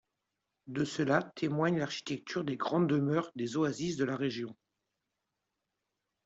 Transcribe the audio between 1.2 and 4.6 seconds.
témoigne l'architecture des grandes demeures des oasis de la région.